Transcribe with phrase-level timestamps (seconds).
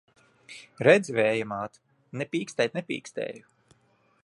[0.87, 1.77] Redzi, Vēja māt!
[2.21, 3.49] Ne pīkstēt nepīkstēju!